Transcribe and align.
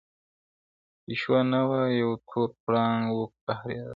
پيشو 1.03 1.37
نه 1.51 1.61
وه 1.69 1.81
يو 2.01 2.11
تور 2.27 2.49
پړانگ 2.63 3.01
وو 3.13 3.23
قهرېدلى؛ 3.45 3.89